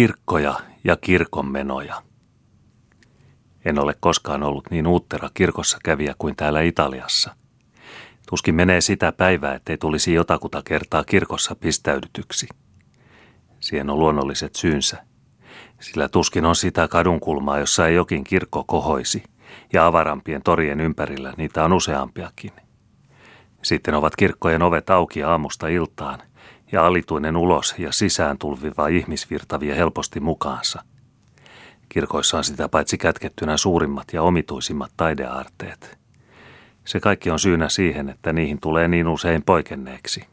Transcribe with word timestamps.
Kirkkoja 0.00 0.54
ja 0.84 0.96
kirkonmenoja. 0.96 2.02
En 3.64 3.78
ole 3.78 3.94
koskaan 4.00 4.42
ollut 4.42 4.70
niin 4.70 4.86
uuttera 4.86 5.30
kirkossa 5.34 5.78
kävijä 5.84 6.14
kuin 6.18 6.36
täällä 6.36 6.60
Italiassa. 6.60 7.34
Tuskin 8.30 8.54
menee 8.54 8.80
sitä 8.80 9.12
päivää, 9.12 9.54
ettei 9.54 9.78
tulisi 9.78 10.14
jotakuta 10.14 10.62
kertaa 10.62 11.04
kirkossa 11.04 11.54
pistäydytyksi. 11.54 12.48
Siihen 13.60 13.90
on 13.90 13.98
luonnolliset 13.98 14.54
syynsä. 14.54 15.04
Sillä 15.80 16.08
tuskin 16.08 16.44
on 16.44 16.56
sitä 16.56 16.88
kadunkulmaa, 16.88 17.58
jossa 17.58 17.86
ei 17.86 17.94
jokin 17.94 18.24
kirkko 18.24 18.64
kohoisi, 18.66 19.22
ja 19.72 19.86
avarampien 19.86 20.42
torien 20.42 20.80
ympärillä 20.80 21.32
niitä 21.36 21.64
on 21.64 21.72
useampiakin. 21.72 22.52
Sitten 23.62 23.94
ovat 23.94 24.16
kirkkojen 24.16 24.62
ovet 24.62 24.90
auki 24.90 25.22
aamusta 25.22 25.68
iltaan, 25.68 26.18
ja 26.72 26.86
alituinen 26.86 27.36
ulos 27.36 27.74
ja 27.78 27.92
sisään 27.92 28.38
tulviva 28.38 28.88
ihmisvirta 28.88 29.60
vie 29.60 29.76
helposti 29.76 30.20
mukaansa. 30.20 30.82
Kirkoissa 31.88 32.38
on 32.38 32.44
sitä 32.44 32.68
paitsi 32.68 32.98
kätkettynä 32.98 33.56
suurimmat 33.56 34.12
ja 34.12 34.22
omituisimmat 34.22 34.92
taidearteet. 34.96 35.98
Se 36.84 37.00
kaikki 37.00 37.30
on 37.30 37.38
syynä 37.38 37.68
siihen, 37.68 38.08
että 38.08 38.32
niihin 38.32 38.60
tulee 38.60 38.88
niin 38.88 39.08
usein 39.08 39.42
poikenneeksi. 39.42 40.24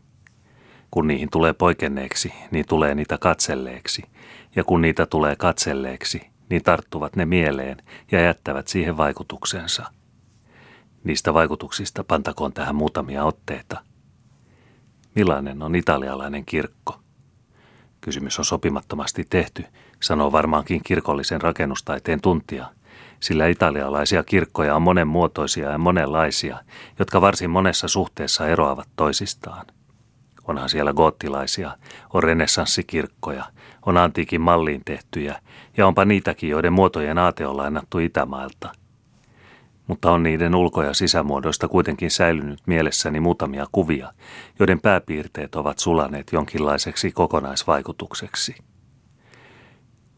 Kun 0.92 1.08
niihin 1.08 1.30
tulee 1.32 1.54
poikenneeksi, 1.54 2.34
niin 2.52 2.66
tulee 2.68 2.96
niitä 2.96 3.18
katselleeksi, 3.18 4.04
ja 4.56 4.64
kun 4.64 4.82
niitä 4.82 5.06
tulee 5.06 5.36
katselleeksi, 5.36 6.22
niin 6.50 6.64
tarttuvat 6.64 7.16
ne 7.16 7.26
mieleen 7.26 7.78
ja 8.12 8.22
jättävät 8.22 8.68
siihen 8.68 8.98
vaikutuksensa. 8.98 9.86
Niistä 11.04 11.34
vaikutuksista 11.34 12.04
pantakoon 12.04 12.54
tähän 12.54 12.76
muutamia 12.76 13.24
otteita. 13.24 13.82
Millainen 15.18 15.64
on 15.64 15.76
italialainen 15.76 16.46
kirkko? 16.46 17.00
Kysymys 18.02 18.40
on 18.40 18.46
sopimattomasti 18.46 19.26
tehty, 19.30 19.66
sanoo 20.00 20.32
varmaankin 20.32 20.82
kirkollisen 20.84 21.42
rakennustaiteen 21.42 22.22
tuntija, 22.22 22.72
sillä 23.20 23.48
italialaisia 23.48 24.24
kirkkoja 24.24 24.76
on 24.76 24.82
monenmuotoisia 24.82 25.72
ja 25.72 25.78
monenlaisia, 25.78 26.60
jotka 27.00 27.22
varsin 27.22 27.50
monessa 27.50 27.88
suhteessa 27.88 28.48
eroavat 28.48 28.90
toisistaan. 28.96 29.66
Onhan 30.48 30.70
siellä 30.70 30.94
goottilaisia, 30.94 31.72
on 32.14 32.24
renessanssikirkkoja, 32.24 33.44
on 33.86 33.98
antiikin 33.98 34.42
malliin 34.42 34.82
tehtyjä 34.86 35.42
ja 35.78 35.88
onpa 35.88 36.06
niitäkin, 36.06 36.50
joiden 36.50 36.74
muotojen 36.74 37.18
aate 37.18 37.48
on 37.48 37.58
lainattu 37.58 38.00
Itämailta– 38.00 38.72
mutta 39.88 40.12
on 40.12 40.24
niiden 40.24 40.56
ulko- 40.56 40.84
ja 40.84 40.94
sisämuodoista 40.94 41.68
kuitenkin 41.68 42.12
säilynyt 42.12 42.60
mielessäni 42.66 43.20
muutamia 43.20 43.66
kuvia, 43.72 44.14
joiden 44.60 44.82
pääpiirteet 44.82 45.56
ovat 45.56 45.80
sulaneet 45.80 46.34
jonkinlaiseksi 46.34 47.12
kokonaisvaikutukseksi. 47.12 48.56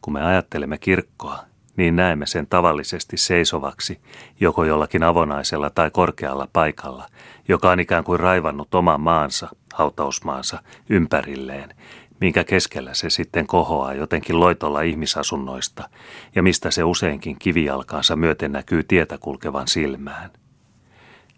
Kun 0.01 0.13
me 0.13 0.25
ajattelemme 0.25 0.77
kirkkoa, 0.77 1.39
niin 1.77 1.95
näemme 1.95 2.25
sen 2.25 2.47
tavallisesti 2.47 3.17
seisovaksi, 3.17 4.01
joko 4.39 4.63
jollakin 4.63 5.03
avonaisella 5.03 5.69
tai 5.69 5.91
korkealla 5.91 6.47
paikalla, 6.53 7.05
joka 7.47 7.71
on 7.71 7.79
ikään 7.79 8.03
kuin 8.03 8.19
raivannut 8.19 8.75
oman 8.75 9.01
maansa, 9.01 9.47
hautausmaansa, 9.73 10.61
ympärilleen, 10.89 11.75
minkä 12.21 12.43
keskellä 12.43 12.93
se 12.93 13.09
sitten 13.09 13.47
kohoaa 13.47 13.93
jotenkin 13.93 14.39
loitolla 14.39 14.81
ihmisasunnoista 14.81 15.89
ja 16.35 16.43
mistä 16.43 16.71
se 16.71 16.83
useinkin 16.83 17.39
kivijalkaansa 17.39 18.15
myöten 18.15 18.51
näkyy 18.51 18.83
tietä 18.83 19.17
kulkevan 19.17 19.67
silmään. 19.67 20.31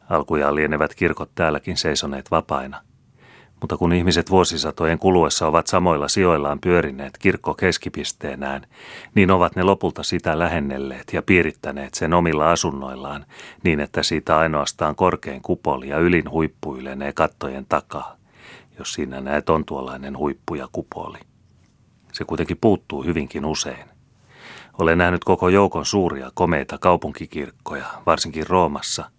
Alkujaan 0.10 0.56
lienevät 0.56 0.96
kirkot 0.96 1.30
täälläkin 1.36 1.78
seisoneet 1.78 2.32
vapaina. 2.32 2.82
Mutta 3.62 3.78
kun 3.78 3.94
ihmiset 3.94 4.30
vuosisatojen 4.30 5.00
kuluessa 5.00 5.48
ovat 5.48 5.68
samoilla 5.68 6.08
sijoillaan 6.08 6.60
pyörineet 6.60 7.18
kirkko 7.18 7.54
keskipisteenään, 7.54 8.62
niin 9.16 9.32
ovat 9.32 9.56
ne 9.56 9.64
lopulta 9.64 10.04
sitä 10.04 10.40
lähennelleet 10.40 11.14
ja 11.14 11.22
piirittäneet 11.22 11.94
sen 11.94 12.14
omilla 12.14 12.52
asunnoillaan 12.52 13.26
niin, 13.64 13.80
että 13.80 14.04
siitä 14.04 14.38
ainoastaan 14.38 14.96
korkein 14.96 15.42
kupoli 15.42 15.90
ja 15.90 15.98
ylin 15.98 16.32
huippu 16.32 16.76
ylenee 16.76 17.14
kattojen 17.14 17.66
takaa 17.70 18.21
jos 18.80 18.94
siinä 18.94 19.22
näet 19.22 19.50
on 19.50 19.66
tuollainen 19.66 20.18
huippu 20.18 20.56
ja 20.56 20.68
kupoli. 20.72 21.20
Se 22.14 22.26
kuitenkin 22.26 22.58
puuttuu 22.62 23.04
hyvinkin 23.04 23.46
usein. 23.46 23.86
Olen 24.80 24.98
nähnyt 24.98 25.24
koko 25.24 25.50
joukon 25.50 25.86
suuria 25.86 26.32
komeita 26.34 26.78
kaupunkikirkkoja, 26.78 27.86
varsinkin 28.06 28.48
Roomassa, 28.48 29.12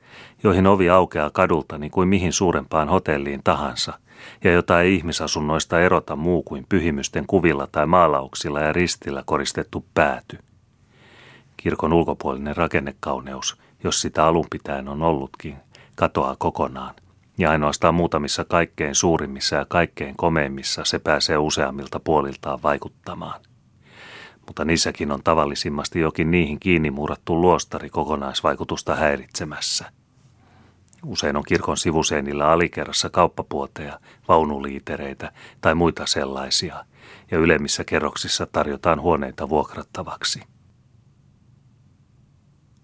joihin 0.43 0.67
ovi 0.67 0.91
aukeaa 0.91 1.31
kadulta 1.31 1.79
niin 1.79 1.91
kuin 1.91 2.09
mihin 2.09 2.33
suurempaan 2.33 2.89
hotelliin 2.89 3.41
tahansa, 3.45 3.99
ja 4.45 4.53
jota 4.53 4.81
ei 4.81 4.95
ihmisasunnoista 4.95 5.81
erota 5.81 6.17
muu 6.17 6.43
kuin 6.43 6.67
pyhimysten 6.69 7.27
kuvilla 7.27 7.67
tai 7.73 7.87
maalauksilla 7.87 8.61
ja 8.61 8.73
ristillä 8.73 9.23
koristettu 9.27 9.85
pääty. 9.95 10.39
Kirkon 11.57 11.93
ulkopuolinen 11.93 12.57
rakennekauneus, 12.57 13.57
jos 13.85 14.01
sitä 14.01 14.27
alun 14.27 14.47
pitäen 14.51 14.89
on 14.89 15.03
ollutkin, 15.03 15.57
katoaa 15.97 16.37
kokonaan, 16.39 16.95
ja 17.39 17.51
ainoastaan 17.51 17.95
muutamissa 17.95 18.45
kaikkein 18.45 18.95
suurimmissa 18.95 19.57
ja 19.57 19.67
kaikkein 19.69 20.17
komeimmissa 20.17 20.85
se 20.85 20.99
pääsee 20.99 21.39
useammilta 21.39 22.01
puoliltaan 22.01 22.63
vaikuttamaan. 22.63 23.41
Mutta 24.47 24.65
niissäkin 24.65 25.13
on 25.13 25.23
tavallisimmasti 25.23 26.01
jokin 26.01 26.31
niihin 26.31 26.61
kiinni 26.61 26.91
muurattu 26.91 27.41
luostari 27.41 27.91
kokonaisvaikutusta 27.91 28.95
häiritsemässä. 28.95 29.93
Usein 31.07 31.37
on 31.37 31.43
kirkon 31.43 31.77
sivuseinillä 31.77 32.49
alikerrassa 32.49 33.11
kauppapuoteja, 33.11 34.01
vaunuliitereitä 34.29 35.33
tai 35.61 35.75
muita 35.75 36.07
sellaisia, 36.07 36.85
ja 37.31 37.39
ylemmissä 37.39 37.85
kerroksissa 37.85 38.47
tarjotaan 38.47 39.01
huoneita 39.01 39.49
vuokrattavaksi. 39.49 40.43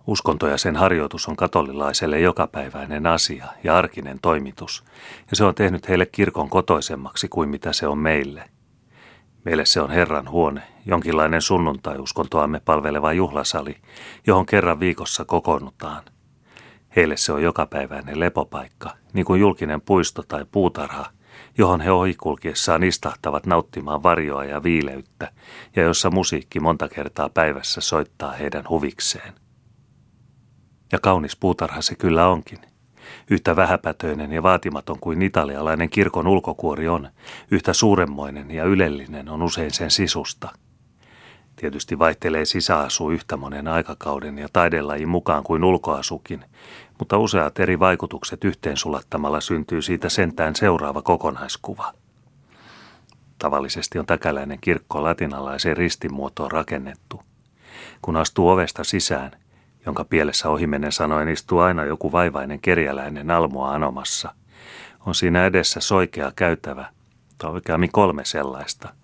Uskonto 0.09 0.49
ja 0.49 0.59
sen 0.59 0.77
harjoitus 0.77 1.29
on 1.29 1.37
katolilaiselle 1.37 2.21
jokapäiväinen 2.21 3.07
asia 3.07 3.47
ja 3.65 3.77
arkinen 3.77 4.19
toimitus, 4.23 4.85
ja 5.31 5.37
se 5.37 5.45
on 5.45 5.55
tehnyt 5.55 5.89
heille 5.89 6.07
kirkon 6.07 6.49
kotoisemmaksi 6.49 7.29
kuin 7.29 7.49
mitä 7.49 7.73
se 7.73 7.87
on 7.87 7.99
meille. 7.99 8.51
Meille 9.45 9.65
se 9.65 9.81
on 9.81 9.91
Herran 9.91 10.31
huone, 10.31 10.63
jonkinlainen 10.87 11.43
sunnuntai-uskontoamme 11.43 12.61
palveleva 12.61 13.13
juhlasali, 13.13 13.77
johon 14.27 14.47
kerran 14.47 14.81
viikossa 14.81 15.25
kokoonnutaan. 15.25 16.03
Heille 16.97 17.17
se 17.17 17.33
on 17.33 17.43
jokapäiväinen 17.43 18.21
lepopaikka, 18.21 18.91
niin 19.13 19.25
kuin 19.25 19.41
julkinen 19.41 19.81
puisto 19.81 20.23
tai 20.23 20.47
puutarha, 20.53 21.07
johon 21.59 21.81
he 21.81 21.91
ohikulkiessaan 21.91 22.83
istahtavat 22.83 23.47
nauttimaan 23.47 24.03
varjoa 24.03 24.45
ja 24.45 24.63
viileyttä, 24.63 25.33
ja 25.77 25.83
jossa 25.83 26.11
musiikki 26.11 26.61
monta 26.61 26.89
kertaa 26.89 27.29
päivässä 27.29 27.81
soittaa 27.81 28.33
heidän 28.33 28.65
huvikseen. 28.69 29.48
Ja 30.93 30.99
kaunis 30.99 31.37
puutarha 31.37 31.83
se 31.83 31.95
kyllä 31.95 32.29
onkin. 32.29 32.59
Yhtä 33.31 33.57
vähäpätöinen 33.57 34.33
ja 34.33 34.43
vaatimaton 34.43 35.01
kuin 35.01 35.23
italialainen 35.23 35.91
kirkon 35.91 36.27
ulkokuori 36.27 36.89
on, 36.89 37.09
yhtä 37.51 37.73
suuremmoinen 37.73 38.51
ja 38.51 38.65
ylellinen 38.65 39.29
on 39.29 39.43
usein 39.43 39.71
sen 39.71 39.91
sisusta. 39.91 40.49
Tietysti 41.57 41.99
vaihtelee 41.99 42.45
sisäasu 42.45 43.11
yhtä 43.11 43.37
monen 43.37 43.69
aikakauden 43.69 44.39
ja 44.39 44.49
taidelajin 44.53 45.09
mukaan 45.09 45.43
kuin 45.43 45.65
ulkoasukin, 45.65 46.45
mutta 46.99 47.19
useat 47.19 47.59
eri 47.59 47.79
vaikutukset 47.79 48.45
yhteensulattamalla 48.45 49.41
syntyy 49.41 49.83
siitä 49.83 50.09
sentään 50.09 50.57
seuraava 50.57 51.03
kokonaiskuva. 51.03 51.93
Tavallisesti 53.39 53.99
on 53.99 54.07
täkäläinen 54.07 54.59
kirkko 54.61 55.03
latinalaiseen 55.03 55.77
ristimuotoon 55.77 56.51
rakennettu. 56.51 57.23
Kun 58.03 58.17
astuu 58.17 58.49
ovesta 58.49 58.85
sisään– 58.85 59.31
jonka 59.89 60.05
pielessä 60.05 60.49
ohimennen 60.49 60.93
sanoen 60.93 61.29
istuu 61.29 61.59
aina 61.59 61.85
joku 61.85 62.13
vaivainen 62.13 62.61
kerjäläinen 62.61 63.31
almoa 63.31 63.73
anomassa. 63.73 64.35
On 65.07 65.15
siinä 65.15 65.47
edessä 65.47 65.81
soikea 65.81 66.33
käytävä, 66.37 66.87
tai 67.39 67.51
oikeammin 67.51 67.93
kolme 67.93 68.25
sellaista, 68.25 68.95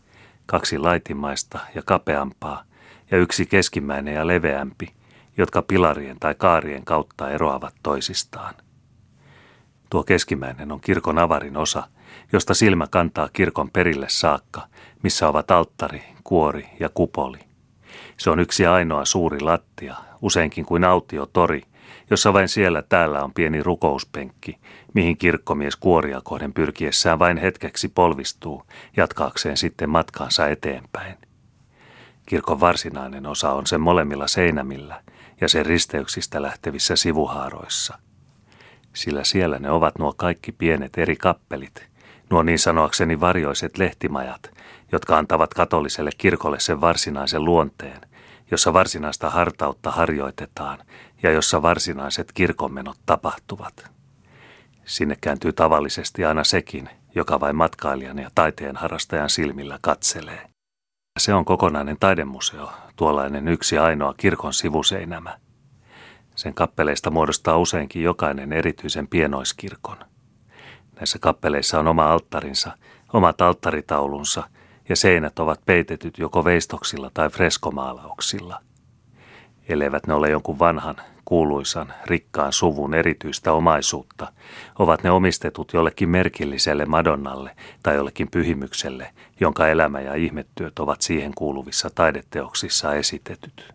kaksi 0.46 0.78
laitimaista 0.78 1.58
ja 1.74 1.82
kapeampaa, 1.86 2.64
ja 3.10 3.18
yksi 3.18 3.46
keskimmäinen 3.46 4.14
ja 4.14 4.26
leveämpi, 4.26 4.94
jotka 5.36 5.62
pilarien 5.62 6.16
tai 6.20 6.34
kaarien 6.34 6.84
kautta 6.84 7.30
eroavat 7.30 7.74
toisistaan. 7.82 8.54
Tuo 9.90 10.02
keskimmäinen 10.02 10.72
on 10.72 10.80
kirkon 10.80 11.18
avarin 11.18 11.56
osa, 11.56 11.88
josta 12.32 12.54
silmä 12.54 12.86
kantaa 12.90 13.28
kirkon 13.32 13.70
perille 13.70 14.06
saakka, 14.08 14.66
missä 15.02 15.28
ovat 15.28 15.50
alttari, 15.50 16.02
kuori 16.24 16.66
ja 16.80 16.88
kupoli. 16.88 17.38
Se 18.16 18.30
on 18.30 18.40
yksi 18.40 18.66
ainoa 18.66 19.04
suuri 19.04 19.40
lattia, 19.40 19.94
useinkin 20.22 20.64
kuin 20.64 20.84
autiotori, 20.84 21.62
jossa 22.10 22.32
vain 22.32 22.48
siellä 22.48 22.82
täällä 22.82 23.24
on 23.24 23.34
pieni 23.34 23.62
rukouspenkki, 23.62 24.58
mihin 24.94 25.16
kirkkomies 25.16 25.76
kuoria 25.76 26.20
kohden 26.24 26.52
pyrkiessään 26.52 27.18
vain 27.18 27.36
hetkeksi 27.36 27.88
polvistuu, 27.88 28.62
jatkaakseen 28.96 29.56
sitten 29.56 29.90
matkaansa 29.90 30.48
eteenpäin. 30.48 31.16
Kirkon 32.26 32.60
varsinainen 32.60 33.26
osa 33.26 33.52
on 33.52 33.66
sen 33.66 33.80
molemmilla 33.80 34.28
seinämillä 34.28 35.02
ja 35.40 35.48
sen 35.48 35.66
risteyksistä 35.66 36.42
lähtevissä 36.42 36.96
sivuhaaroissa. 36.96 37.98
Sillä 38.92 39.24
siellä 39.24 39.58
ne 39.58 39.70
ovat 39.70 39.98
nuo 39.98 40.12
kaikki 40.16 40.52
pienet 40.52 40.98
eri 40.98 41.16
kappelit, 41.16 41.86
nuo 42.30 42.42
niin 42.42 42.58
sanoakseni 42.58 43.20
varjoiset 43.20 43.78
lehtimajat, 43.78 44.53
jotka 44.92 45.18
antavat 45.18 45.54
katoliselle 45.54 46.10
kirkolle 46.18 46.60
sen 46.60 46.80
varsinaisen 46.80 47.44
luonteen, 47.44 48.00
jossa 48.50 48.72
varsinaista 48.72 49.30
hartautta 49.30 49.90
harjoitetaan 49.90 50.78
ja 51.22 51.30
jossa 51.30 51.62
varsinaiset 51.62 52.32
kirkonmenot 52.32 52.96
tapahtuvat. 53.06 53.90
Sinne 54.84 55.16
kääntyy 55.20 55.52
tavallisesti 55.52 56.24
aina 56.24 56.44
sekin, 56.44 56.88
joka 57.14 57.40
vain 57.40 57.56
matkailijan 57.56 58.18
ja 58.18 58.30
taiteen 58.34 58.76
harrastajan 58.76 59.30
silmillä 59.30 59.78
katselee. 59.80 60.50
Se 61.18 61.34
on 61.34 61.44
kokonainen 61.44 61.96
taidemuseo, 62.00 62.72
tuollainen 62.96 63.48
yksi 63.48 63.78
ainoa 63.78 64.14
kirkon 64.16 64.54
sivuseinämä. 64.54 65.38
Sen 66.34 66.54
kappeleista 66.54 67.10
muodostaa 67.10 67.58
useinkin 67.58 68.02
jokainen 68.02 68.52
erityisen 68.52 69.08
pienoiskirkon. 69.08 69.96
Näissä 70.96 71.18
kappeleissa 71.18 71.78
on 71.78 71.88
oma 71.88 72.12
alttarinsa, 72.12 72.78
omat 73.12 73.40
alttaritaulunsa 73.40 74.48
ja 74.88 74.96
seinät 74.96 75.38
ovat 75.38 75.60
peitetyt 75.66 76.18
joko 76.18 76.44
veistoksilla 76.44 77.10
tai 77.14 77.30
freskomaalauksilla. 77.30 78.60
Elevät 79.68 80.06
ne 80.06 80.14
ole 80.14 80.30
jonkun 80.30 80.58
vanhan, 80.58 80.96
kuuluisan, 81.24 81.92
rikkaan 82.06 82.52
suvun 82.52 82.94
erityistä 82.94 83.52
omaisuutta, 83.52 84.32
ovat 84.78 85.02
ne 85.02 85.10
omistetut 85.10 85.72
jollekin 85.72 86.08
merkilliselle 86.08 86.84
Madonnalle 86.84 87.56
tai 87.82 87.94
jollekin 87.94 88.28
pyhimykselle, 88.30 89.10
jonka 89.40 89.68
elämä 89.68 90.00
ja 90.00 90.14
ihmettyöt 90.14 90.78
ovat 90.78 91.02
siihen 91.02 91.32
kuuluvissa 91.34 91.90
taideteoksissa 91.94 92.94
esitetyt. 92.94 93.74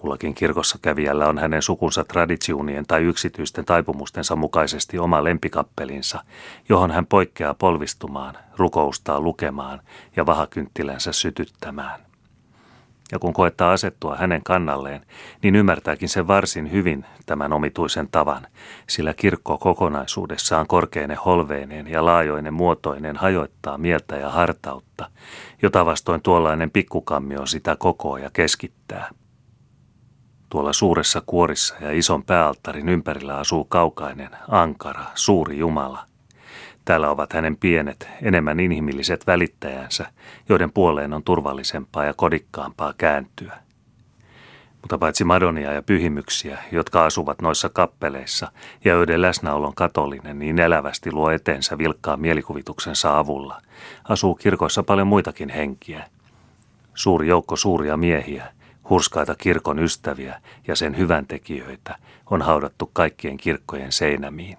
Kullakin 0.00 0.34
kirkossa 0.34 0.78
kävijällä 0.82 1.28
on 1.28 1.38
hänen 1.38 1.62
sukunsa 1.62 2.04
traditsiunien 2.04 2.86
tai 2.86 3.02
yksityisten 3.02 3.64
taipumustensa 3.64 4.36
mukaisesti 4.36 4.98
oma 4.98 5.24
lempikappelinsa, 5.24 6.24
johon 6.68 6.90
hän 6.90 7.06
poikkeaa 7.06 7.54
polvistumaan, 7.54 8.34
rukoustaa 8.56 9.20
lukemaan 9.20 9.80
ja 10.16 10.26
vahakynttilänsä 10.26 11.12
sytyttämään. 11.12 12.00
Ja 13.12 13.18
kun 13.18 13.32
koettaa 13.32 13.72
asettua 13.72 14.16
hänen 14.16 14.42
kannalleen, 14.44 15.06
niin 15.42 15.56
ymmärtääkin 15.56 16.08
se 16.08 16.26
varsin 16.26 16.72
hyvin 16.72 17.04
tämän 17.26 17.52
omituisen 17.52 18.08
tavan, 18.08 18.46
sillä 18.88 19.14
kirkko 19.14 19.58
kokonaisuudessaan 19.58 20.66
korkeinen 20.66 21.18
holveineen 21.24 21.88
ja 21.88 22.04
laajoinen 22.04 22.54
muotoinen 22.54 23.16
hajoittaa 23.16 23.78
mieltä 23.78 24.16
ja 24.16 24.28
hartautta, 24.28 25.10
jota 25.62 25.86
vastoin 25.86 26.22
tuollainen 26.22 26.70
pikkukammio 26.70 27.46
sitä 27.46 27.76
kokoa 27.76 28.18
ja 28.18 28.30
keskittää. 28.32 29.10
Tuolla 30.50 30.72
suuressa 30.72 31.22
kuorissa 31.26 31.74
ja 31.80 31.92
ison 31.92 32.24
pääalttarin 32.24 32.88
ympärillä 32.88 33.36
asuu 33.36 33.64
kaukainen, 33.64 34.30
ankara, 34.48 35.04
suuri 35.14 35.58
Jumala. 35.58 36.04
Täällä 36.84 37.10
ovat 37.10 37.32
hänen 37.32 37.56
pienet, 37.56 38.08
enemmän 38.22 38.60
inhimilliset 38.60 39.26
välittäjänsä, 39.26 40.06
joiden 40.48 40.72
puoleen 40.72 41.12
on 41.12 41.22
turvallisempaa 41.22 42.04
ja 42.04 42.14
kodikkaampaa 42.14 42.94
kääntyä. 42.98 43.56
Mutta 44.80 44.98
paitsi 44.98 45.24
Madonia 45.24 45.72
ja 45.72 45.82
pyhimyksiä, 45.82 46.58
jotka 46.72 47.04
asuvat 47.04 47.42
noissa 47.42 47.68
kappeleissa 47.68 48.52
ja 48.84 48.92
joiden 48.92 49.22
läsnäolon 49.22 49.74
katolinen 49.74 50.38
niin 50.38 50.58
elävästi 50.58 51.12
luo 51.12 51.30
eteensä 51.30 51.78
vilkkaan 51.78 52.20
mielikuvituksensa 52.20 53.18
avulla, 53.18 53.62
asuu 54.08 54.34
kirkoissa 54.34 54.82
paljon 54.82 55.06
muitakin 55.06 55.48
henkiä. 55.48 56.04
Suuri 56.94 57.28
joukko 57.28 57.56
suuria 57.56 57.96
miehiä– 57.96 58.52
Hurskaita 58.90 59.34
kirkon 59.34 59.78
ystäviä 59.78 60.40
ja 60.68 60.76
sen 60.76 60.98
hyväntekijöitä 60.98 61.98
on 62.30 62.42
haudattu 62.42 62.90
kaikkien 62.92 63.36
kirkkojen 63.36 63.92
seinämiin. 63.92 64.58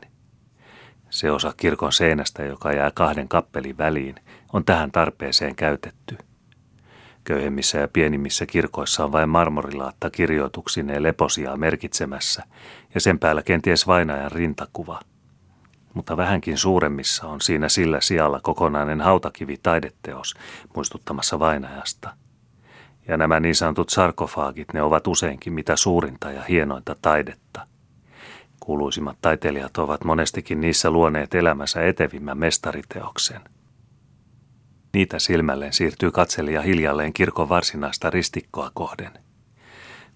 Se 1.09 1.31
osa 1.31 1.53
kirkon 1.57 1.93
seinästä, 1.93 2.43
joka 2.43 2.73
jää 2.73 2.91
kahden 2.93 3.27
kappelin 3.27 3.77
väliin, 3.77 4.15
on 4.53 4.65
tähän 4.65 4.91
tarpeeseen 4.91 5.55
käytetty. 5.55 6.17
Köyhemmissä 7.23 7.77
ja 7.77 7.87
pienimmissä 7.87 8.45
kirkoissa 8.45 9.03
on 9.03 9.11
vain 9.11 9.29
marmorilaatta 9.29 10.09
kirjoituksineen 10.09 11.03
leposiaa 11.03 11.57
merkitsemässä 11.57 12.43
ja 12.93 13.01
sen 13.01 13.19
päällä 13.19 13.43
kenties 13.43 13.87
vainajan 13.87 14.31
rintakuva. 14.31 14.99
Mutta 15.93 16.17
vähänkin 16.17 16.57
suuremmissa 16.57 17.27
on 17.27 17.41
siinä 17.41 17.69
sillä 17.69 18.01
sijalla 18.01 18.39
kokonainen 18.43 19.01
hautakivi 19.01 19.57
taideteos 19.63 20.35
muistuttamassa 20.75 21.39
vainajasta– 21.39 22.13
ja 23.07 23.17
nämä 23.17 23.39
niin 23.39 23.55
sanotut 23.55 23.89
sarkofaagit, 23.89 24.73
ne 24.73 24.81
ovat 24.81 25.07
useinkin 25.07 25.53
mitä 25.53 25.75
suurinta 25.75 26.31
ja 26.31 26.43
hienointa 26.43 26.95
taidetta. 27.01 27.67
Kuuluisimmat 28.59 29.17
taiteilijat 29.21 29.77
ovat 29.77 30.03
monestikin 30.03 30.61
niissä 30.61 30.89
luoneet 30.89 31.35
elämänsä 31.35 31.81
etevimmän 31.81 32.37
mestariteoksen. 32.37 33.41
Niitä 34.93 35.19
silmälleen 35.19 35.73
siirtyy 35.73 36.11
katselija 36.11 36.61
hiljalleen 36.61 37.13
kirkon 37.13 37.49
varsinaista 37.49 38.09
ristikkoa 38.09 38.71
kohden. 38.73 39.11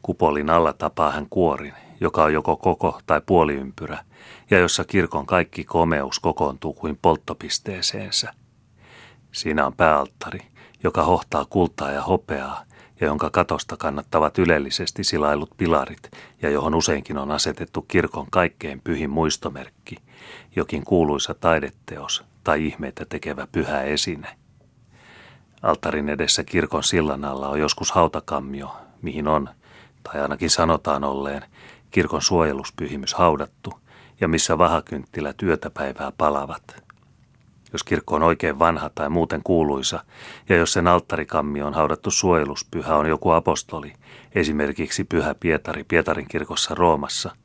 Kupolin 0.02 0.50
alla 0.50 0.74
tapaa 0.74 1.12
hän 1.12 1.28
kuorin, 1.30 1.74
joka 2.00 2.24
on 2.24 2.34
joko 2.34 2.58
koko 2.58 3.00
tai 3.06 3.22
puoliympyrä, 3.26 3.98
ja 4.52 4.60
jossa 4.60 4.84
kirkon 4.84 5.26
kaikki 5.26 5.64
komeus 5.64 6.20
kokoontuu 6.20 6.74
kuin 6.74 7.00
polttopisteeseensä. 7.02 8.34
Siinä 9.32 9.66
on 9.66 9.74
pääalttari, 9.74 10.40
joka 10.84 11.04
hohtaa 11.04 11.46
kultaa 11.46 11.92
ja 11.92 12.02
hopeaa, 12.02 12.64
ja 13.02 13.08
jonka 13.08 13.30
katosta 13.30 13.78
kannattavat 13.78 14.38
ylellisesti 14.38 15.04
silailut 15.04 15.50
pilarit 15.58 16.12
ja 16.42 16.50
johon 16.50 16.76
useinkin 16.76 17.18
on 17.18 17.32
asetettu 17.32 17.82
kirkon 17.82 18.28
kaikkein 18.32 18.82
pyhin 18.82 19.10
muistomerkki, 19.10 19.96
jokin 20.56 20.84
kuuluisa 20.84 21.34
taideteos 21.34 22.24
tai 22.44 22.66
ihmeitä 22.66 23.06
tekevä 23.06 23.48
pyhä 23.52 23.82
esine. 23.82 24.28
Altarin 25.62 26.10
edessä 26.10 26.44
kirkon 26.44 26.84
sillan 26.84 27.26
alla 27.26 27.50
on 27.50 27.60
joskus 27.60 27.92
hautakammio, 27.92 28.78
mihin 29.02 29.28
on, 29.28 29.50
tai 30.04 30.22
ainakin 30.22 30.50
sanotaan 30.50 31.04
olleen, 31.04 31.46
kirkon 31.92 32.22
suojeluspyhimys 32.22 33.14
haudattu, 33.14 33.74
ja 34.22 34.28
missä 34.28 34.58
vahakynttilät 34.58 35.38
työtäpäivää 35.38 36.12
palavat– 36.18 36.64
jos 37.76 37.84
kirkko 37.84 38.16
on 38.16 38.24
oikein 38.24 38.60
vanha 38.60 38.90
tai 38.96 39.10
muuten 39.10 39.42
kuuluisa, 39.44 40.04
ja 40.50 40.56
jos 40.56 40.74
sen 40.74 40.88
alttarikammi 40.88 41.62
on 41.62 41.74
haudattu 41.74 42.12
suojeluspyhä 42.12 42.96
on 42.96 43.10
joku 43.10 43.30
apostoli, 43.30 43.94
esimerkiksi 44.36 45.04
pyhä 45.04 45.36
Pietari 45.40 45.84
Pietarin 45.84 46.28
kirkossa 46.28 46.76
Roomassa, 46.76 47.36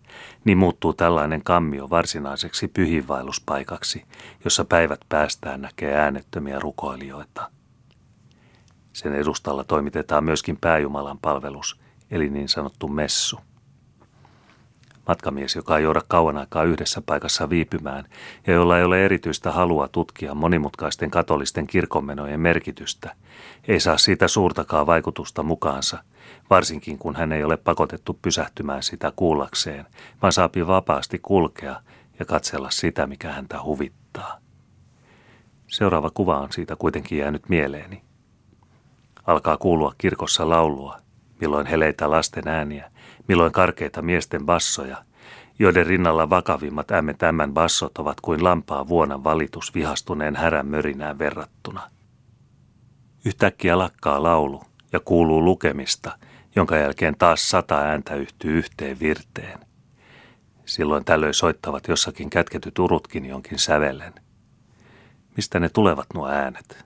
niin 0.44 0.58
muuttuu 0.58 0.92
tällainen 0.92 1.42
kammio 1.42 1.90
varsinaiseksi 1.90 2.68
pyhinvaelluspaikaksi, 2.68 4.04
jossa 4.44 4.64
päivät 4.64 5.00
päästään 5.08 5.60
näkee 5.60 5.94
äänettömiä 5.94 6.58
rukoilijoita. 6.58 7.50
Sen 8.92 9.14
edustalla 9.14 9.64
toimitetaan 9.64 10.24
myöskin 10.24 10.58
pääjumalan 10.60 11.18
palvelus, 11.18 11.80
eli 12.10 12.28
niin 12.28 12.48
sanottu 12.48 12.88
messu. 12.88 13.40
Matkamies, 15.10 15.56
joka 15.56 15.78
ei 15.78 15.84
jouda 15.84 16.02
kauan 16.08 16.36
aikaa 16.36 16.64
yhdessä 16.64 17.02
paikassa 17.06 17.50
viipymään 17.50 18.04
ja 18.46 18.52
jolla 18.52 18.78
ei 18.78 18.84
ole 18.84 19.04
erityistä 19.04 19.52
halua 19.52 19.88
tutkia 19.88 20.34
monimutkaisten 20.34 21.10
katolisten 21.10 21.66
kirkonmenojen 21.66 22.40
merkitystä, 22.40 23.14
ei 23.68 23.80
saa 23.80 23.98
siitä 23.98 24.28
suurtakaan 24.28 24.86
vaikutusta 24.86 25.42
mukaansa, 25.42 26.04
varsinkin 26.50 26.98
kun 26.98 27.16
hän 27.16 27.32
ei 27.32 27.44
ole 27.44 27.56
pakotettu 27.56 28.18
pysähtymään 28.22 28.82
sitä 28.82 29.12
kuullakseen, 29.16 29.86
vaan 30.22 30.32
saapi 30.32 30.66
vapaasti 30.66 31.18
kulkea 31.18 31.80
ja 32.18 32.24
katsella 32.24 32.70
sitä, 32.70 33.06
mikä 33.06 33.32
häntä 33.32 33.62
huvittaa. 33.62 34.38
Seuraava 35.66 36.10
kuva 36.10 36.38
on 36.38 36.52
siitä 36.52 36.76
kuitenkin 36.76 37.18
jäänyt 37.18 37.48
mieleeni. 37.48 38.02
Alkaa 39.26 39.56
kuulua 39.56 39.94
kirkossa 39.98 40.48
laulua, 40.48 40.98
milloin 41.40 41.66
heleitä 41.66 42.10
lasten 42.10 42.48
ääniä, 42.48 42.90
milloin 43.28 43.52
karkeita 43.52 44.02
miesten 44.02 44.46
bassoja, 44.46 45.04
joiden 45.60 45.86
rinnalla 45.86 46.30
vakavimmat 46.30 46.86
tämän 47.18 47.54
bassot 47.54 47.98
ovat 47.98 48.20
kuin 48.20 48.44
lampaa 48.44 48.88
vuonan 48.88 49.24
valitus 49.24 49.74
vihastuneen 49.74 50.36
härän 50.36 50.66
mörinään 50.66 51.18
verrattuna. 51.18 51.90
Yhtäkkiä 53.24 53.78
lakkaa 53.78 54.22
laulu 54.22 54.62
ja 54.92 55.00
kuuluu 55.00 55.44
lukemista, 55.44 56.18
jonka 56.56 56.76
jälkeen 56.76 57.16
taas 57.18 57.50
sata 57.50 57.78
ääntä 57.78 58.14
yhtyy 58.14 58.58
yhteen 58.58 59.00
virteen. 59.00 59.58
Silloin 60.64 61.04
tällöin 61.04 61.34
soittavat 61.34 61.88
jossakin 61.88 62.30
kätketyt 62.30 62.78
urutkin 62.78 63.24
jonkin 63.24 63.58
sävellen. 63.58 64.12
Mistä 65.36 65.60
ne 65.60 65.68
tulevat 65.68 66.06
nuo 66.14 66.28
äänet? 66.28 66.84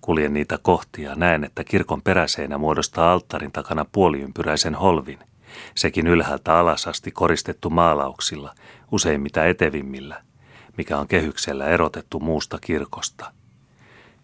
Kuljen 0.00 0.34
niitä 0.34 0.58
kohti 0.62 1.02
ja 1.02 1.14
näen, 1.14 1.44
että 1.44 1.64
kirkon 1.64 2.02
peräseinä 2.02 2.58
muodostaa 2.58 3.12
alttarin 3.12 3.52
takana 3.52 3.86
puoliympyräisen 3.92 4.74
holvin– 4.74 5.18
sekin 5.74 6.06
ylhäältä 6.06 6.58
alas 6.58 6.86
asti 6.86 7.10
koristettu 7.10 7.70
maalauksilla, 7.70 8.54
usein 8.92 9.20
mitä 9.20 9.46
etevimmillä, 9.46 10.22
mikä 10.76 10.98
on 10.98 11.08
kehyksellä 11.08 11.66
erotettu 11.66 12.20
muusta 12.20 12.58
kirkosta. 12.60 13.32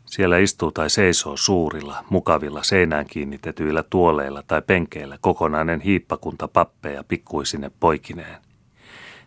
Siellä 0.05 0.39
istuu 0.39 0.73
tai 0.73 0.91
seisoo 0.91 1.37
suurilla, 1.37 2.05
mukavilla 2.11 2.63
seinään 2.63 3.07
kiinnitetyillä 3.07 3.83
tuoleilla 3.83 4.43
tai 4.43 4.63
penkeillä 4.63 5.19
kokonainen 5.21 5.81
hiippakunta 5.81 6.49
pappeja 6.49 7.05
pikkuisine 7.05 7.71
poikineen. 7.81 8.41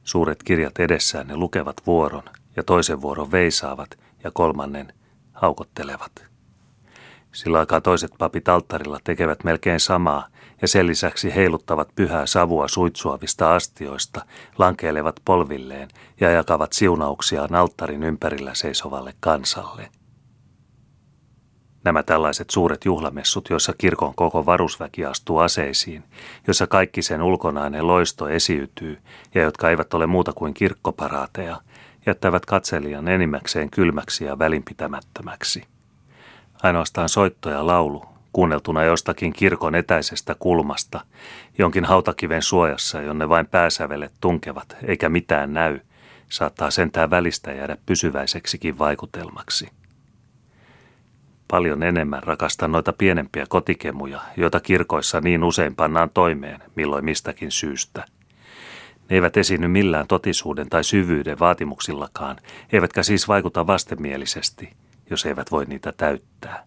Suuret 0.04 0.44
kirjat 0.44 0.80
edessään 0.80 1.28
ne 1.28 1.36
lukevat 1.36 1.76
vuoron 1.88 2.24
ja 2.56 2.64
toisen 2.64 3.02
vuoron 3.02 3.32
veisaavat 3.32 4.00
ja 4.24 4.32
kolmannen 4.32 4.94
haukottelevat. 5.34 6.31
Sillä 7.34 7.60
aikaa 7.60 7.82
toiset 7.82 8.12
papit 8.18 8.50
alttarilla 8.50 9.00
tekevät 9.04 9.44
melkein 9.44 9.80
samaa 9.80 10.28
ja 10.62 10.68
sen 10.68 10.88
lisäksi 10.88 11.36
heiluttavat 11.36 11.90
pyhää 11.96 12.26
savua 12.26 12.68
suitsuavista 12.68 13.56
astioista, 13.56 14.26
lankeilevat 14.58 15.16
polvilleen 15.26 15.90
ja 16.20 16.30
jakavat 16.30 16.74
siunauksiaan 16.74 17.56
alttarin 17.56 18.04
ympärillä 18.04 18.54
seisovalle 18.54 19.14
kansalle. 19.20 19.90
Nämä 21.84 22.04
tällaiset 22.04 22.50
suuret 22.50 22.86
juhlamessut, 22.86 23.50
joissa 23.50 23.74
kirkon 23.78 24.16
koko 24.16 24.46
varusväki 24.46 25.06
astuu 25.06 25.38
aseisiin, 25.38 26.04
joissa 26.48 26.68
kaikki 26.68 27.02
sen 27.02 27.22
ulkonainen 27.22 27.88
loisto 27.88 28.30
esiytyy 28.30 28.98
ja 29.36 29.42
jotka 29.42 29.70
eivät 29.70 29.94
ole 29.94 30.08
muuta 30.08 30.34
kuin 30.34 30.54
kirkkoparaateja, 30.54 31.62
jättävät 32.06 32.46
katselijan 32.46 33.08
enimmäkseen 33.08 33.70
kylmäksi 33.70 34.26
ja 34.26 34.40
välinpitämättömäksi. 34.40 35.64
Ainoastaan 36.64 37.10
soitto 37.10 37.50
ja 37.50 37.68
laulu, 37.68 38.06
kuunneltuna 38.34 38.84
jostakin 38.84 39.34
kirkon 39.34 39.76
etäisestä 39.76 40.36
kulmasta, 40.40 41.02
jonkin 41.58 41.86
hautakiven 41.86 42.42
suojassa, 42.42 43.02
jonne 43.02 43.30
vain 43.30 43.48
pääsävelet 43.48 44.12
tunkevat, 44.22 44.78
eikä 44.84 45.10
mitään 45.10 45.54
näy, 45.54 45.80
saattaa 46.30 46.72
sentään 46.72 47.10
välistä 47.10 47.54
jäädä 47.54 47.78
pysyväiseksikin 47.86 48.80
vaikutelmaksi. 48.80 49.70
Paljon 51.48 51.84
enemmän 51.84 52.24
rakastan 52.24 52.72
noita 52.72 52.94
pienempiä 52.94 53.46
kotikemuja, 53.50 54.22
joita 54.38 54.60
kirkoissa 54.60 55.22
niin 55.22 55.44
usein 55.44 55.76
pannaan 55.76 56.10
toimeen, 56.14 56.64
milloin 56.76 57.06
mistäkin 57.06 57.52
syystä. 57.52 58.06
Ne 59.10 59.16
eivät 59.16 59.38
esiinny 59.38 59.68
millään 59.68 60.08
totisuuden 60.08 60.70
tai 60.70 60.84
syvyyden 60.84 61.40
vaatimuksillakaan, 61.40 62.38
eivätkä 62.72 63.04
siis 63.04 63.28
vaikuta 63.28 63.68
vastenmielisesti, 63.68 64.74
jos 65.12 65.26
eivät 65.26 65.52
voi 65.52 65.66
niitä 65.66 65.94
täyttää. 65.98 66.64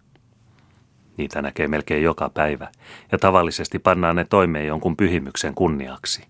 Niitä 1.16 1.42
näkee 1.42 1.68
melkein 1.68 2.02
joka 2.02 2.30
päivä, 2.34 2.68
ja 3.12 3.18
tavallisesti 3.18 3.78
pannaan 3.78 4.16
ne 4.16 4.24
toimeen 4.24 4.66
jonkun 4.66 4.96
pyhimyksen 4.96 5.54
kunniaksi. 5.54 6.26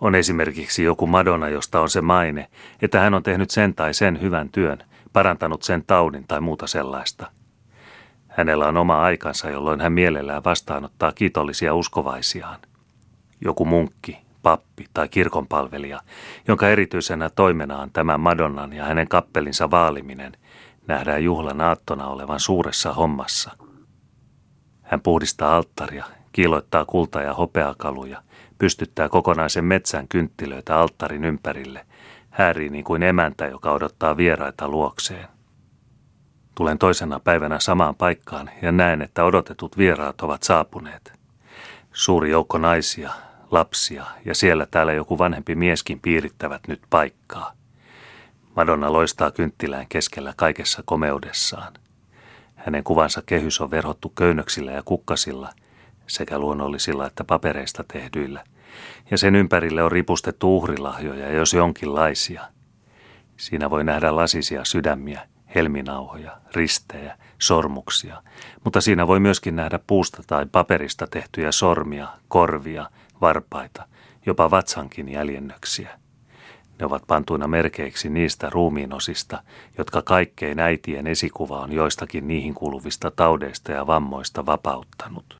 On 0.00 0.14
esimerkiksi 0.14 0.84
joku 0.84 1.06
Madonna, 1.06 1.48
josta 1.48 1.80
on 1.80 1.90
se 1.90 2.00
maine, 2.00 2.48
että 2.82 3.00
hän 3.00 3.14
on 3.14 3.22
tehnyt 3.22 3.50
sen 3.50 3.74
tai 3.74 3.94
sen 3.94 4.20
hyvän 4.20 4.48
työn, 4.48 4.78
parantanut 5.12 5.62
sen 5.62 5.84
taudin 5.86 6.24
tai 6.28 6.40
muuta 6.40 6.66
sellaista. 6.66 7.30
Hänellä 8.28 8.68
on 8.68 8.76
oma 8.76 9.02
aikansa, 9.02 9.50
jolloin 9.50 9.80
hän 9.80 9.92
mielellään 9.92 10.44
vastaanottaa 10.44 11.12
kiitollisia 11.12 11.74
uskovaisiaan. 11.74 12.60
Joku 13.40 13.64
munkki, 13.64 14.18
pappi 14.42 14.86
tai 14.94 15.08
kirkonpalvelija, 15.08 16.00
jonka 16.48 16.68
erityisenä 16.68 17.30
toimenaan 17.30 17.90
tämä 17.90 18.18
Madonnan 18.18 18.72
ja 18.72 18.84
hänen 18.84 19.08
kappelinsa 19.08 19.70
vaaliminen, 19.70 20.36
nähdään 20.86 21.24
juhlan 21.24 21.60
aattona 21.60 22.06
olevan 22.06 22.40
suuressa 22.40 22.92
hommassa– 22.92 23.50
hän 24.84 25.00
puhdistaa 25.00 25.56
alttaria, 25.56 26.04
kiiloittaa 26.32 26.84
kulta- 26.84 27.22
ja 27.22 27.34
hopeakaluja, 27.34 28.22
pystyttää 28.58 29.08
kokonaisen 29.08 29.64
metsän 29.64 30.08
kynttilöitä 30.08 30.78
alttarin 30.78 31.24
ympärille, 31.24 31.86
häärii 32.30 32.68
niin 32.68 32.84
kuin 32.84 33.02
emäntä, 33.02 33.46
joka 33.46 33.72
odottaa 33.72 34.16
vieraita 34.16 34.68
luokseen. 34.68 35.28
Tulen 36.54 36.78
toisena 36.78 37.20
päivänä 37.20 37.60
samaan 37.60 37.94
paikkaan 37.94 38.50
ja 38.62 38.72
näen, 38.72 39.02
että 39.02 39.24
odotetut 39.24 39.78
vieraat 39.78 40.20
ovat 40.20 40.42
saapuneet. 40.42 41.12
Suuri 41.92 42.30
joukko 42.30 42.58
naisia, 42.58 43.10
lapsia 43.50 44.04
ja 44.24 44.34
siellä 44.34 44.66
täällä 44.70 44.92
joku 44.92 45.18
vanhempi 45.18 45.54
mieskin 45.54 46.00
piirittävät 46.00 46.62
nyt 46.68 46.80
paikkaa. 46.90 47.52
Madonna 48.56 48.92
loistaa 48.92 49.30
kynttilään 49.30 49.86
keskellä 49.88 50.32
kaikessa 50.36 50.82
komeudessaan. 50.84 51.72
Hänen 52.54 52.84
kuvansa 52.84 53.22
kehys 53.26 53.60
on 53.60 53.70
verhottu 53.70 54.08
köynnöksillä 54.08 54.72
ja 54.72 54.82
kukkasilla, 54.82 55.52
sekä 56.06 56.38
luonnollisilla 56.38 57.06
että 57.06 57.24
papereista 57.24 57.84
tehdyillä, 57.92 58.44
ja 59.10 59.18
sen 59.18 59.34
ympärille 59.34 59.82
on 59.82 59.92
ripustettu 59.92 60.56
uhrilahjoja, 60.56 61.32
jos 61.32 61.54
jonkinlaisia. 61.54 62.48
Siinä 63.36 63.70
voi 63.70 63.84
nähdä 63.84 64.16
lasisia 64.16 64.64
sydämiä, 64.64 65.28
helminauhoja, 65.54 66.36
ristejä, 66.54 67.16
sormuksia, 67.38 68.22
mutta 68.64 68.80
siinä 68.80 69.06
voi 69.06 69.20
myöskin 69.20 69.56
nähdä 69.56 69.80
puusta 69.86 70.22
tai 70.26 70.46
paperista 70.52 71.06
tehtyjä 71.06 71.52
sormia, 71.52 72.08
korvia, 72.28 72.90
varpaita, 73.20 73.86
jopa 74.26 74.50
vatsankin 74.50 75.08
jäljennöksiä. 75.08 76.03
Ne 76.78 76.86
ovat 76.86 77.02
pantuina 77.06 77.48
merkeiksi 77.48 78.08
niistä 78.08 78.50
ruumiinosista, 78.50 79.42
jotka 79.78 80.02
kaikkein 80.02 80.60
äitien 80.60 81.06
esikuva 81.06 81.60
on 81.60 81.72
joistakin 81.72 82.28
niihin 82.28 82.54
kuuluvista 82.54 83.10
taudeista 83.10 83.72
ja 83.72 83.86
vammoista 83.86 84.46
vapauttanut. 84.46 85.36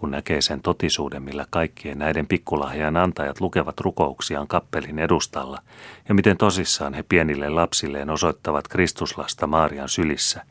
Kun 0.00 0.10
näkee 0.10 0.40
sen 0.40 0.62
totisuuden, 0.62 1.22
millä 1.22 1.46
kaikkien 1.50 1.98
näiden 1.98 2.26
pikkulahjan 2.26 2.96
antajat 2.96 3.40
lukevat 3.40 3.80
rukouksiaan 3.80 4.48
kappelin 4.48 4.98
edustalla, 4.98 5.62
ja 6.08 6.14
miten 6.14 6.36
tosissaan 6.36 6.94
he 6.94 7.02
pienille 7.02 7.48
lapsilleen 7.48 8.10
osoittavat 8.10 8.68
Kristuslasta 8.68 9.46
Maarian 9.46 9.88
sylissä, 9.88 10.44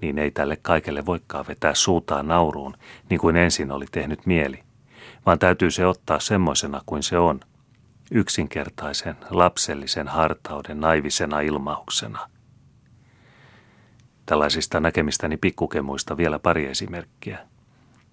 niin 0.00 0.18
ei 0.18 0.30
tälle 0.30 0.58
kaikelle 0.62 1.06
voikaan 1.06 1.44
vetää 1.48 1.74
suutaan 1.74 2.28
nauruun, 2.28 2.76
niin 3.10 3.20
kuin 3.20 3.36
ensin 3.36 3.72
oli 3.72 3.86
tehnyt 3.92 4.26
mieli, 4.26 4.62
vaan 5.26 5.38
täytyy 5.38 5.70
se 5.70 5.86
ottaa 5.86 6.20
semmoisena 6.20 6.80
kuin 6.86 7.02
se 7.02 7.18
on– 7.18 7.40
yksinkertaisen 8.10 9.16
lapsellisen 9.30 10.08
hartauden 10.08 10.80
naivisena 10.80 11.40
ilmauksena. 11.40 12.28
Tällaisista 14.26 14.80
näkemistäni 14.80 15.36
pikkukemuista 15.36 16.16
vielä 16.16 16.38
pari 16.38 16.66
esimerkkiä. 16.66 17.38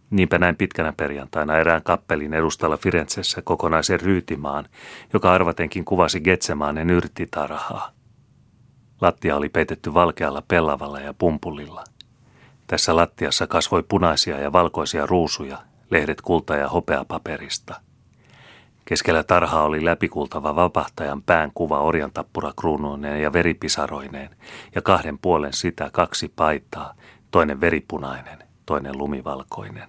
Niinpä 0.09 0.37
näin 0.37 0.55
pitkänä 0.55 0.93
perjantaina 0.93 1.57
erään 1.57 1.83
kappelin 1.83 2.33
edustalla 2.33 2.77
Firenzessä 2.77 3.41
kokonaisen 3.41 3.99
ryytimaan, 3.99 4.65
joka 5.13 5.33
arvatenkin 5.33 5.85
kuvasi 5.85 6.21
Getsemaanen 6.21 6.89
yrttitarhaa. 6.89 7.91
Lattia 9.01 9.35
oli 9.35 9.49
peitetty 9.49 9.93
valkealla 9.93 10.43
pellavalla 10.47 10.99
ja 10.99 11.13
pumpulilla. 11.13 11.83
Tässä 12.67 12.95
lattiassa 12.95 13.47
kasvoi 13.47 13.83
punaisia 13.83 14.39
ja 14.39 14.51
valkoisia 14.51 15.05
ruusuja, 15.05 15.57
lehdet 15.89 16.21
kulta- 16.21 16.55
ja 16.55 16.69
hopeapaperista– 16.69 17.75
Keskellä 18.85 19.23
tarhaa 19.23 19.63
oli 19.63 19.85
läpikultava 19.85 20.55
vapahtajan 20.55 21.21
pään 21.21 21.51
kuva 21.53 21.81
orjantappura 21.81 22.53
kruunuineen 22.59 23.21
ja 23.21 23.33
veripisaroineen, 23.33 24.29
ja 24.75 24.81
kahden 24.81 25.17
puolen 25.17 25.53
sitä 25.53 25.89
kaksi 25.93 26.33
paitaa, 26.35 26.93
toinen 27.31 27.61
veripunainen, 27.61 28.43
toinen 28.65 28.97
lumivalkoinen. 28.97 29.87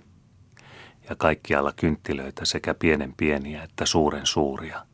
Ja 1.08 1.16
kaikkialla 1.16 1.72
kynttilöitä 1.76 2.44
sekä 2.44 2.74
pienen 2.74 3.14
pieniä 3.16 3.62
että 3.62 3.86
suuren 3.86 4.26
suuria. 4.26 4.86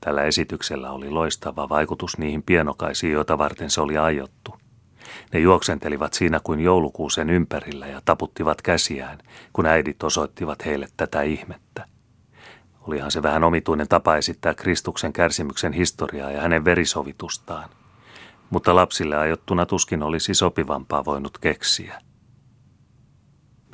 Tällä 0.00 0.22
esityksellä 0.22 0.90
oli 0.90 1.10
loistava 1.10 1.68
vaikutus 1.68 2.18
niihin 2.18 2.42
pienokaisiin, 2.42 3.12
joita 3.12 3.38
varten 3.38 3.70
se 3.70 3.80
oli 3.80 3.98
aiottu. 3.98 4.54
Ne 5.32 5.40
juoksentelivat 5.40 6.12
siinä 6.12 6.40
kuin 6.44 6.60
joulukuusen 6.60 7.30
ympärillä 7.30 7.86
ja 7.86 8.02
taputtivat 8.04 8.62
käsiään, 8.62 9.18
kun 9.52 9.66
äidit 9.66 10.02
osoittivat 10.02 10.64
heille 10.64 10.88
tätä 10.96 11.22
ihmettä. 11.22 11.86
Olihan 12.80 13.10
se 13.10 13.22
vähän 13.22 13.44
omituinen 13.44 13.88
tapa 13.88 14.16
esittää 14.16 14.54
Kristuksen 14.54 15.12
kärsimyksen 15.12 15.72
historiaa 15.72 16.30
ja 16.30 16.40
hänen 16.40 16.64
verisovitustaan. 16.64 17.70
Mutta 18.50 18.74
lapsille 18.74 19.16
ajottuna 19.16 19.66
tuskin 19.66 20.02
olisi 20.02 20.34
sopivampaa 20.34 21.04
voinut 21.04 21.38
keksiä. 21.38 22.00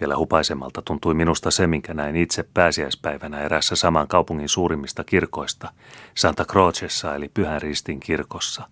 Vielä 0.01 0.17
hupaisemmalta 0.17 0.83
tuntui 0.83 1.15
minusta 1.15 1.51
se, 1.51 1.67
minkä 1.67 1.95
näin 1.95 2.17
itse 2.17 2.49
pääsiäispäivänä 2.55 3.41
erässä 3.41 3.77
saman 3.77 4.09
kaupungin 4.09 4.49
suurimmista 4.49 5.05
kirkoista, 5.05 5.73
Santa 6.15 6.45
Crocessa 6.45 7.15
eli 7.15 7.29
Pyhän 7.29 7.63
Ristin 7.63 8.01
kirkossa. 8.01 8.69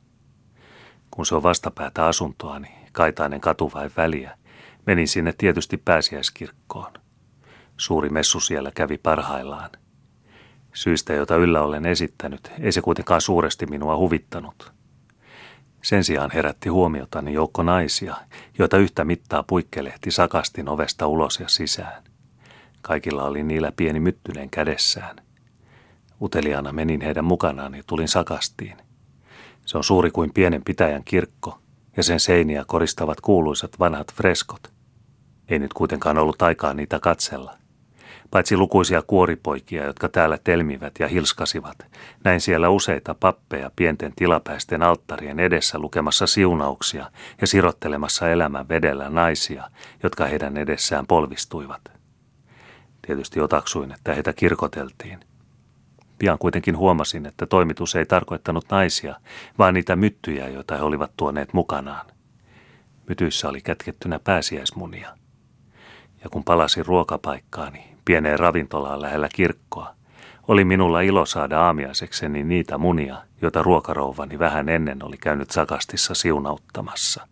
Kun 1.10 1.26
se 1.26 1.34
on 1.34 1.42
vastapäätä 1.42 2.06
asuntoani, 2.06 2.68
kaitainen 2.92 3.40
katu 3.40 3.70
vai 3.74 3.90
väliä, 3.96 4.38
menin 4.86 5.08
sinne 5.08 5.34
tietysti 5.38 5.76
pääsiäiskirkkoon. 5.76 6.92
Suuri 7.76 8.08
messu 8.08 8.40
siellä 8.40 8.70
kävi 8.74 8.98
parhaillaan– 8.98 9.70
Syystä, 10.74 11.12
jota 11.12 11.36
yllä 11.36 11.62
olen 11.62 11.86
esittänyt, 11.86 12.52
ei 12.60 12.72
se 12.72 12.80
kuitenkaan 12.80 13.20
suuresti 13.20 13.66
minua 13.66 13.96
huvittanut. 13.96 14.72
Sen 15.82 16.04
sijaan 16.04 16.30
herätti 16.34 16.68
huomiotani 16.68 17.32
joukko 17.32 17.62
naisia, 17.62 18.16
joita 18.58 18.76
yhtä 18.76 19.04
mittaa 19.04 19.42
puikkelehti 19.42 20.10
sakastin 20.10 20.68
ovesta 20.68 21.06
ulos 21.06 21.40
ja 21.40 21.48
sisään. 21.48 22.02
Kaikilla 22.82 23.24
oli 23.24 23.42
niillä 23.42 23.72
pieni 23.76 24.00
myttyneen 24.00 24.50
kädessään. 24.50 25.16
Uteliaana 26.22 26.72
menin 26.72 27.00
heidän 27.00 27.24
mukanaan 27.24 27.74
ja 27.74 27.82
tulin 27.86 28.08
sakastiin. 28.08 28.76
Se 29.66 29.78
on 29.78 29.84
suuri 29.84 30.10
kuin 30.10 30.32
pienen 30.32 30.64
pitäjän 30.64 31.04
kirkko, 31.04 31.58
ja 31.96 32.02
sen 32.02 32.20
seiniä 32.20 32.64
koristavat 32.66 33.20
kuuluisat 33.20 33.78
vanhat 33.78 34.14
freskot. 34.14 34.72
Ei 35.48 35.58
nyt 35.58 35.72
kuitenkaan 35.72 36.18
ollut 36.18 36.42
aikaa 36.42 36.74
niitä 36.74 37.00
katsella– 37.00 37.56
Paitsi 38.34 38.56
lukuisia 38.56 39.02
kuoripoikia, 39.02 39.84
jotka 39.84 40.08
täällä 40.08 40.38
telmivät 40.44 40.92
ja 40.98 41.08
hilskasivat, 41.08 41.86
näin 42.24 42.40
siellä 42.40 42.68
useita 42.68 43.14
pappeja 43.14 43.70
pienten 43.76 44.12
tilapäisten 44.16 44.82
alttarien 44.82 45.40
edessä 45.40 45.78
lukemassa 45.78 46.26
siunauksia 46.26 47.10
ja 47.40 47.46
sirottelemassa 47.46 48.30
elämän 48.30 48.68
vedellä 48.68 49.10
naisia, 49.10 49.70
jotka 50.02 50.26
heidän 50.26 50.56
edessään 50.56 51.06
polvistuivat. 51.06 51.80
Tietysti 53.06 53.40
otaksuin, 53.40 53.92
että 53.92 54.14
heitä 54.14 54.32
kirkoteltiin. 54.32 55.20
Pian 56.18 56.38
kuitenkin 56.38 56.76
huomasin, 56.76 57.26
että 57.26 57.46
toimitus 57.46 57.96
ei 57.96 58.06
tarkoittanut 58.06 58.64
naisia, 58.70 59.16
vaan 59.58 59.74
niitä 59.74 59.96
myttyjä, 59.96 60.48
joita 60.48 60.76
he 60.76 60.82
olivat 60.82 61.10
tuoneet 61.16 61.52
mukanaan. 61.52 62.06
Mytyissä 63.08 63.48
oli 63.48 63.60
kätkettynä 63.60 64.18
pääsiäismunia. 64.18 65.16
Ja 66.24 66.30
kun 66.30 66.44
palasin 66.44 66.86
ruokapaikkaani, 66.86 67.93
pieneen 68.04 68.38
ravintolaan 68.38 69.02
lähellä 69.02 69.28
kirkkoa, 69.34 69.94
oli 70.48 70.64
minulla 70.64 71.00
ilo 71.00 71.26
saada 71.26 71.60
aamiaisekseni 71.60 72.44
niitä 72.44 72.78
munia, 72.78 73.16
joita 73.42 73.62
ruokarouvani 73.62 74.38
vähän 74.38 74.68
ennen 74.68 75.04
oli 75.04 75.16
käynyt 75.16 75.50
sakastissa 75.50 76.14
siunauttamassa. 76.14 77.28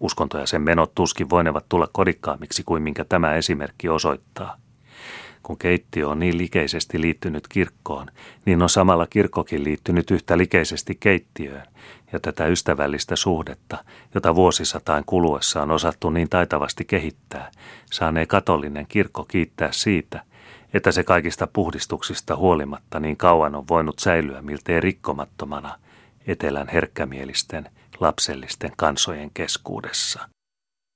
Uskonto 0.00 0.38
ja 0.38 0.46
sen 0.46 0.62
menot 0.62 0.94
tuskin 0.94 1.30
voinevat 1.30 1.68
tulla 1.68 1.88
kodikkaammiksi 1.92 2.62
kuin 2.66 2.82
minkä 2.82 3.04
tämä 3.04 3.34
esimerkki 3.34 3.88
osoittaa. 3.88 4.56
Kun 5.42 5.58
keittiö 5.58 6.08
on 6.08 6.18
niin 6.18 6.38
likeisesti 6.38 7.00
liittynyt 7.00 7.48
kirkkoon, 7.48 8.06
niin 8.46 8.62
on 8.62 8.68
samalla 8.68 9.06
kirkkokin 9.06 9.64
liittynyt 9.64 10.10
yhtä 10.10 10.38
likeisesti 10.38 10.96
keittiöön, 11.00 11.66
ja 12.12 12.20
tätä 12.20 12.46
ystävällistä 12.46 13.16
suhdetta, 13.16 13.84
jota 14.14 14.34
vuosisatain 14.34 15.04
kuluessa 15.06 15.62
on 15.62 15.70
osattu 15.70 16.10
niin 16.10 16.28
taitavasti 16.28 16.84
kehittää, 16.84 17.50
saanee 17.92 18.26
katolinen 18.26 18.86
kirkko 18.86 19.24
kiittää 19.24 19.72
siitä, 19.72 20.22
että 20.74 20.92
se 20.92 21.04
kaikista 21.04 21.46
puhdistuksista 21.46 22.36
huolimatta 22.36 23.00
niin 23.00 23.16
kauan 23.16 23.54
on 23.54 23.68
voinut 23.68 23.98
säilyä 23.98 24.42
miltei 24.42 24.80
rikkomattomana 24.80 25.78
etelän 26.26 26.68
herkkämielisten, 26.68 27.70
lapsellisten 28.00 28.72
kansojen 28.76 29.30
keskuudessa. 29.34 30.28